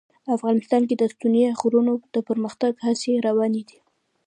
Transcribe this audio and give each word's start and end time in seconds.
افغانستان 0.35 0.81
کې 0.89 0.95
د 0.97 1.03
ستوني 1.13 1.43
غرونه 1.59 1.91
د 2.15 2.17
پرمختګ 2.29 2.73
هڅې 2.85 3.13
روانې 3.27 3.61
دي. 3.69 3.77